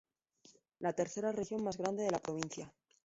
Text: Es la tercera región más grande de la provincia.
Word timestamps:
Es 0.43 0.57
la 0.79 0.93
tercera 0.93 1.31
región 1.31 1.63
más 1.63 1.77
grande 1.77 2.01
de 2.01 2.09
la 2.09 2.17
provincia. 2.17 2.73